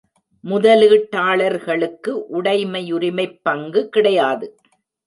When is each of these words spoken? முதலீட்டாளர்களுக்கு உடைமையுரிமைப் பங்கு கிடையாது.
முதலீட்டாளர்களுக்கு 0.43 2.09
உடைமையுரிமைப் 2.33 3.39
பங்கு 3.43 3.89
கிடையாது. 3.89 4.57